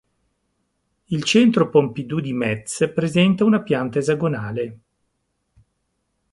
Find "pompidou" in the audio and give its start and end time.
1.69-2.19